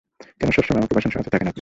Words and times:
কেন 0.39 0.49
সবসময় 0.51 0.79
আমাকে 0.79 0.95
ভাষণ 0.95 1.09
শুনাতে 1.09 1.29
থাকেন 1.29 1.41
আপনি? 1.41 1.49